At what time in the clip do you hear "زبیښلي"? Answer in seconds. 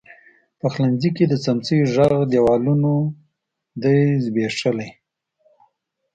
4.23-4.89